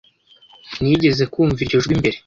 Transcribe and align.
Nigeze 0.81 1.23
kumva 1.33 1.59
iryo 1.61 1.77
jwi 1.85 1.95
mbere. 1.99 2.17